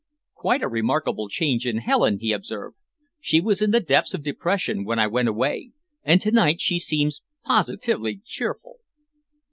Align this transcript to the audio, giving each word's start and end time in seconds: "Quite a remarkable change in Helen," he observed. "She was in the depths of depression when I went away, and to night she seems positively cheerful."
"Quite 0.33 0.63
a 0.63 0.67
remarkable 0.67 1.29
change 1.29 1.67
in 1.67 1.77
Helen," 1.77 2.17
he 2.17 2.31
observed. 2.31 2.75
"She 3.19 3.39
was 3.39 3.61
in 3.61 3.69
the 3.69 3.79
depths 3.79 4.15
of 4.15 4.23
depression 4.23 4.83
when 4.83 4.97
I 4.97 5.05
went 5.05 5.27
away, 5.27 5.73
and 6.03 6.19
to 6.21 6.31
night 6.31 6.59
she 6.59 6.79
seems 6.79 7.21
positively 7.43 8.19
cheerful." 8.25 8.77